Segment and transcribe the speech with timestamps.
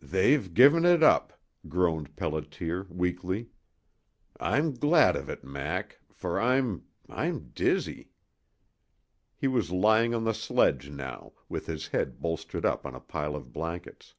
[0.00, 3.50] "They've given it up," groaned Pelliter, weakly.
[4.40, 8.10] "I'm glad of it, Mac, for I'm I'm dizzy."
[9.36, 13.36] He was lying on the sledge now, with his head bolstered up on a pile
[13.36, 14.14] of blankets.